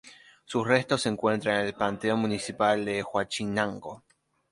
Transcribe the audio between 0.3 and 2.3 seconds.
Sus restos se encuentran en el Panteón